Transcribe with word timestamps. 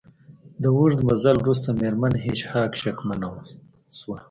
د 0.61 0.63
اوږد 0.75 0.99
مزل 1.09 1.35
وروسته 1.39 1.69
میرمن 1.81 2.13
هیج 2.23 2.39
هاګ 2.51 2.71
شکمنه 2.81 3.29
شوه 3.97 4.17